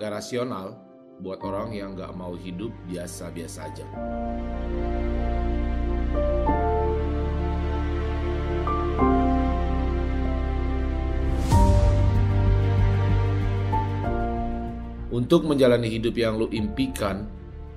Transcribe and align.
gak 0.00 0.16
rasional, 0.16 0.80
buat 1.20 1.44
orang 1.44 1.76
yang 1.76 1.92
gak 1.92 2.16
mau 2.16 2.32
hidup 2.32 2.72
biasa-biasa 2.88 3.68
aja. 3.68 3.84
Untuk 15.12 15.44
menjalani 15.44 15.92
hidup 15.92 16.16
yang 16.16 16.40
lu 16.40 16.48
impikan 16.48 17.28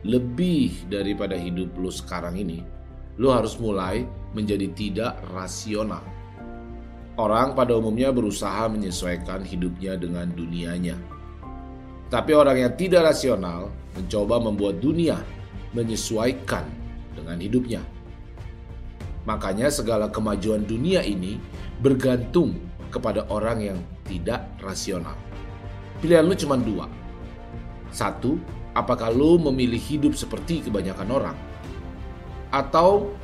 lebih 0.07 0.87
daripada 0.87 1.35
hidup 1.35 1.75
lu 1.75 1.91
sekarang 1.91 2.39
ini, 2.39 2.63
lu 3.19 3.35
harus 3.35 3.59
mulai 3.59 4.07
menjadi 4.31 4.71
tidak 4.71 5.19
rasional. 5.35 6.07
Orang 7.19 7.51
pada 7.51 7.75
umumnya 7.75 8.15
berusaha 8.15 8.71
menyesuaikan 8.71 9.43
hidupnya 9.43 9.99
dengan 9.99 10.31
dunianya. 10.31 11.12
Tapi 12.07 12.31
orang 12.35 12.57
yang 12.59 12.73
tidak 12.75 13.13
rasional 13.13 13.71
mencoba 13.93 14.41
membuat 14.41 14.81
dunia 14.81 15.21
menyesuaikan 15.73 16.65
dengan 17.13 17.37
hidupnya. 17.41 17.81
Makanya 19.23 19.71
segala 19.71 20.11
kemajuan 20.11 20.67
dunia 20.67 21.01
ini 21.01 21.39
bergantung 21.79 22.59
kepada 22.93 23.25
orang 23.31 23.57
yang 23.63 23.79
tidak 24.05 24.45
rasional. 24.61 25.15
Pilihan 26.03 26.27
lu 26.27 26.35
cuma 26.35 26.59
dua. 26.59 26.85
Satu, 27.89 28.37
apakah 28.75 29.09
lu 29.09 29.39
memilih 29.39 29.79
hidup 29.79 30.13
seperti 30.13 30.67
kebanyakan 30.67 31.09
orang? 31.09 31.37
Atau 32.53 33.15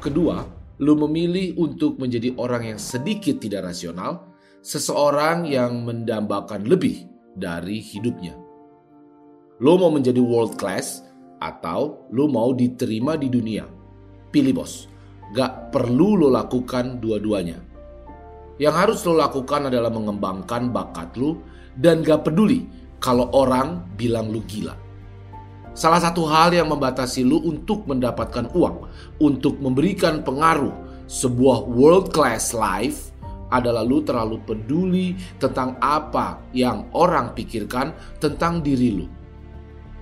kedua, 0.00 0.48
lu 0.82 0.98
memilih 1.06 1.54
untuk 1.60 2.00
menjadi 2.00 2.34
orang 2.40 2.74
yang 2.74 2.80
sedikit 2.80 3.38
tidak 3.38 3.70
rasional, 3.70 4.34
seseorang 4.64 5.46
yang 5.46 5.84
mendambakan 5.84 6.66
lebih 6.66 7.13
dari 7.34 7.82
hidupnya. 7.82 8.34
Lo 9.62 9.78
mau 9.78 9.90
menjadi 9.90 10.18
world 10.18 10.58
class 10.58 11.06
atau 11.38 12.10
lo 12.10 12.26
mau 12.26 12.50
diterima 12.50 13.14
di 13.14 13.30
dunia? 13.30 13.66
Pilih 14.34 14.54
bos, 14.58 14.90
gak 15.30 15.70
perlu 15.70 16.18
lo 16.18 16.28
lakukan 16.30 16.98
dua-duanya. 16.98 17.62
Yang 18.58 18.74
harus 18.74 18.98
lo 19.06 19.14
lakukan 19.18 19.70
adalah 19.70 19.90
mengembangkan 19.94 20.74
bakat 20.74 21.14
lo 21.14 21.38
dan 21.78 22.02
gak 22.02 22.26
peduli 22.26 22.66
kalau 22.98 23.30
orang 23.30 23.86
bilang 23.94 24.34
lo 24.34 24.42
gila. 24.46 24.74
Salah 25.74 25.98
satu 25.98 26.26
hal 26.26 26.54
yang 26.54 26.70
membatasi 26.70 27.26
lo 27.26 27.42
untuk 27.42 27.86
mendapatkan 27.86 28.50
uang, 28.54 28.90
untuk 29.18 29.58
memberikan 29.58 30.22
pengaruh 30.22 30.70
sebuah 31.06 31.66
world 31.66 32.10
class 32.10 32.54
life 32.54 33.13
adalah 33.52 33.84
lu 33.84 34.00
terlalu 34.00 34.40
peduli 34.42 35.16
tentang 35.36 35.76
apa 35.82 36.40
yang 36.56 36.88
orang 36.96 37.36
pikirkan 37.36 37.92
tentang 38.20 38.64
diri 38.64 38.90
lu. 38.94 39.06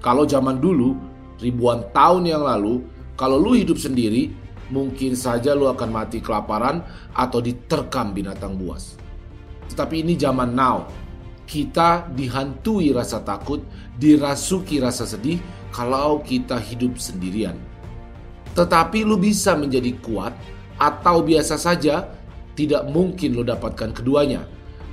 Kalau 0.03 0.27
zaman 0.27 0.59
dulu, 0.59 0.99
ribuan 1.39 1.87
tahun 1.95 2.27
yang 2.27 2.43
lalu, 2.43 2.83
kalau 3.15 3.39
lu 3.39 3.55
hidup 3.55 3.79
sendiri, 3.79 4.34
mungkin 4.73 5.15
saja 5.15 5.53
lu 5.53 5.69
akan 5.71 5.91
mati 5.93 6.19
kelaparan 6.19 6.83
atau 7.12 7.39
diterkam 7.39 8.11
binatang 8.16 8.59
buas. 8.59 8.97
Tetapi 9.71 10.03
ini 10.03 10.15
zaman 10.19 10.53
now. 10.56 10.89
Kita 11.43 12.09
dihantui 12.09 12.97
rasa 12.97 13.21
takut, 13.21 13.61
dirasuki 14.00 14.81
rasa 14.81 15.05
sedih 15.05 15.37
kalau 15.69 16.25
kita 16.25 16.56
hidup 16.56 16.97
sendirian. 16.97 17.61
Tetapi 18.56 19.05
lu 19.05 19.21
bisa 19.21 19.53
menjadi 19.53 19.93
kuat 20.00 20.33
atau 20.81 21.21
biasa 21.21 21.61
saja 21.61 22.09
tidak 22.55 22.89
mungkin 22.89 23.37
lo 23.37 23.43
dapatkan 23.43 23.97
keduanya. 23.97 24.45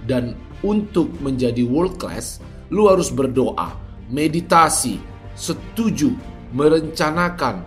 Dan 0.08 0.34
untuk 0.64 1.12
menjadi 1.20 1.64
world 1.68 2.00
class, 2.00 2.40
lo 2.72 2.92
harus 2.92 3.12
berdoa, 3.12 3.76
meditasi, 4.10 5.00
setuju, 5.36 6.12
merencanakan, 6.56 7.64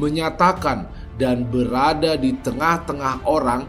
menyatakan, 0.00 0.88
dan 1.14 1.46
berada 1.46 2.18
di 2.18 2.34
tengah-tengah 2.42 3.22
orang 3.22 3.62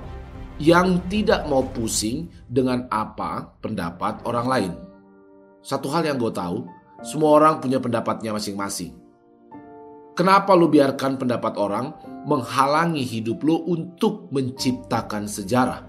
yang 0.58 0.98
tidak 1.12 1.46
mau 1.46 1.62
pusing 1.62 2.32
dengan 2.48 2.88
apa 2.90 3.54
pendapat 3.62 4.24
orang 4.26 4.48
lain. 4.48 4.72
Satu 5.62 5.92
hal 5.92 6.08
yang 6.08 6.18
gue 6.18 6.32
tahu, 6.32 6.66
semua 7.06 7.38
orang 7.38 7.62
punya 7.62 7.78
pendapatnya 7.78 8.34
masing-masing. 8.34 9.05
Kenapa 10.16 10.56
lu 10.56 10.72
biarkan 10.72 11.20
pendapat 11.20 11.60
orang 11.60 11.92
menghalangi 12.24 13.04
hidup 13.04 13.44
lu 13.44 13.68
untuk 13.68 14.32
menciptakan 14.32 15.28
sejarah? 15.28 15.84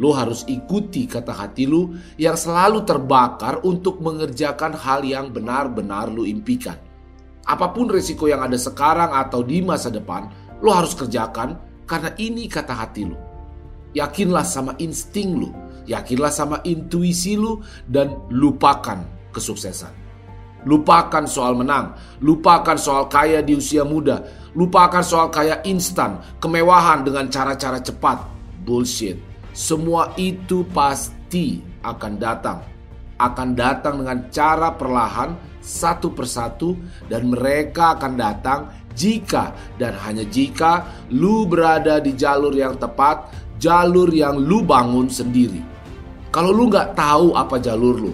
Lu 0.00 0.16
harus 0.16 0.48
ikuti 0.48 1.04
kata 1.04 1.36
hati 1.36 1.68
lu 1.68 1.92
yang 2.16 2.40
selalu 2.40 2.88
terbakar 2.88 3.60
untuk 3.60 4.00
mengerjakan 4.00 4.72
hal 4.72 5.04
yang 5.04 5.28
benar-benar 5.28 6.08
lu 6.08 6.24
impikan. 6.24 6.80
Apa 7.44 7.68
pun 7.76 7.92
risiko 7.92 8.24
yang 8.32 8.40
ada 8.40 8.56
sekarang 8.56 9.12
atau 9.12 9.44
di 9.44 9.60
masa 9.60 9.92
depan, 9.92 10.24
lu 10.64 10.72
harus 10.72 10.96
kerjakan 10.96 11.60
karena 11.84 12.16
ini 12.16 12.48
kata 12.48 12.72
hati 12.72 13.04
lu. 13.04 13.16
Yakinlah 13.92 14.48
sama 14.48 14.72
insting 14.80 15.36
lu, 15.36 15.52
yakinlah 15.84 16.32
sama 16.32 16.64
intuisi 16.64 17.36
lu, 17.36 17.60
dan 17.84 18.16
lupakan 18.32 19.04
kesuksesan. 19.36 20.03
Lupakan 20.64 21.28
soal 21.28 21.52
menang, 21.56 21.92
lupakan 22.24 22.76
soal 22.80 23.08
kaya 23.12 23.44
di 23.44 23.56
usia 23.56 23.84
muda, 23.84 24.24
lupakan 24.56 25.04
soal 25.04 25.28
kaya 25.28 25.60
instan, 25.68 26.20
kemewahan 26.40 27.04
dengan 27.04 27.28
cara-cara 27.28 27.80
cepat. 27.84 28.20
Bullshit. 28.64 29.20
Semua 29.52 30.16
itu 30.16 30.64
pasti 30.72 31.60
akan 31.84 32.12
datang. 32.16 32.58
Akan 33.20 33.52
datang 33.54 34.00
dengan 34.00 34.26
cara 34.32 34.72
perlahan 34.74 35.36
satu 35.60 36.10
persatu 36.10 36.74
dan 37.06 37.28
mereka 37.30 37.94
akan 37.94 38.12
datang 38.16 38.60
jika 38.96 39.52
dan 39.76 39.94
hanya 40.02 40.24
jika 40.26 40.86
lu 41.12 41.44
berada 41.44 41.98
di 42.00 42.16
jalur 42.16 42.56
yang 42.56 42.74
tepat, 42.80 43.30
jalur 43.60 44.08
yang 44.10 44.38
lu 44.38 44.64
bangun 44.64 45.06
sendiri. 45.10 45.60
Kalau 46.34 46.50
lu 46.50 46.66
nggak 46.66 46.98
tahu 46.98 47.38
apa 47.38 47.62
jalur 47.62 48.10
lu, 48.10 48.12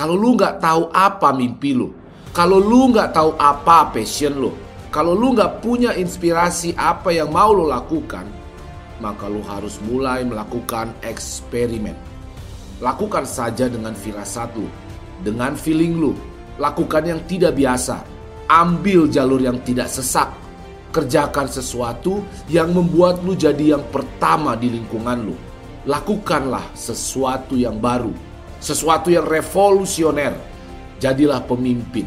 kalau 0.00 0.16
lu 0.16 0.32
nggak 0.32 0.64
tahu 0.64 0.88
apa 0.96 1.28
mimpi 1.36 1.76
lu, 1.76 1.92
kalau 2.32 2.56
lu 2.56 2.88
nggak 2.88 3.12
tahu 3.12 3.36
apa 3.36 3.92
passion 3.92 4.32
lu, 4.32 4.56
kalau 4.88 5.12
lu 5.12 5.36
nggak 5.36 5.60
punya 5.60 5.92
inspirasi 5.92 6.72
apa 6.72 7.12
yang 7.12 7.28
mau 7.28 7.52
lu 7.52 7.68
lakukan, 7.68 8.24
maka 8.96 9.28
lu 9.28 9.44
harus 9.44 9.76
mulai 9.84 10.24
melakukan 10.24 10.96
eksperimen. 11.04 11.92
Lakukan 12.80 13.28
saja 13.28 13.68
dengan 13.68 13.92
firasat 13.92 14.56
lu, 14.56 14.72
dengan 15.20 15.52
feeling 15.52 16.00
lu. 16.00 16.16
Lakukan 16.56 17.04
yang 17.04 17.20
tidak 17.28 17.60
biasa. 17.60 18.00
Ambil 18.48 19.04
jalur 19.04 19.44
yang 19.44 19.60
tidak 19.68 19.92
sesak. 19.92 20.32
Kerjakan 20.96 21.44
sesuatu 21.44 22.24
yang 22.48 22.72
membuat 22.72 23.20
lu 23.20 23.36
jadi 23.36 23.76
yang 23.76 23.84
pertama 23.92 24.56
di 24.56 24.72
lingkungan 24.72 25.28
lu. 25.28 25.36
Lakukanlah 25.84 26.72
sesuatu 26.72 27.52
yang 27.52 27.76
baru, 27.76 28.29
sesuatu 28.60 29.08
yang 29.08 29.24
revolusioner. 29.26 30.36
Jadilah 31.00 31.40
pemimpin. 31.48 32.04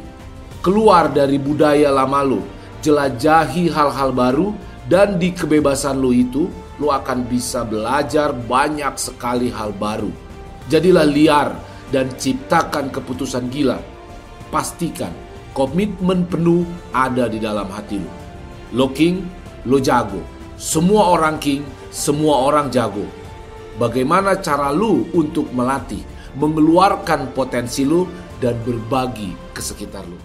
Keluar 0.64 1.12
dari 1.12 1.42
budaya 1.42 1.92
lama 1.92 2.22
lu, 2.24 2.42
jelajahi 2.80 3.68
hal-hal 3.68 4.16
baru 4.16 4.56
dan 4.88 5.20
di 5.20 5.34
kebebasan 5.36 6.00
lu 6.00 6.16
itu 6.16 6.48
lu 6.78 6.88
akan 6.94 7.28
bisa 7.28 7.68
belajar 7.68 8.32
banyak 8.32 8.94
sekali 8.96 9.52
hal 9.52 9.76
baru. 9.76 10.14
Jadilah 10.72 11.04
liar 11.04 11.58
dan 11.92 12.08
ciptakan 12.16 12.94
keputusan 12.94 13.52
gila. 13.52 13.82
Pastikan 14.48 15.12
komitmen 15.54 16.26
penuh 16.26 16.66
ada 16.94 17.30
di 17.30 17.38
dalam 17.38 17.68
hati 17.70 18.02
lu. 18.02 18.12
Lo 18.74 18.90
king, 18.90 19.22
lo 19.70 19.78
jago. 19.78 20.22
Semua 20.58 21.14
orang 21.14 21.38
king, 21.38 21.62
semua 21.94 22.46
orang 22.48 22.74
jago. 22.74 23.06
Bagaimana 23.78 24.38
cara 24.38 24.70
lu 24.70 25.10
untuk 25.14 25.50
melatih, 25.54 26.02
mengeluarkan 26.38 27.34
potensi 27.34 27.86
lu 27.86 28.06
dan 28.42 28.58
berbagi 28.66 29.54
ke 29.54 29.62
sekitar 29.62 30.04
lu? 30.06 30.18